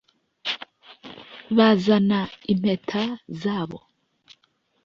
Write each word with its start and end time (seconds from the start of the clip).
bazanaga 1.57 2.35
impeta 2.53 3.01
zabo, 3.41 3.79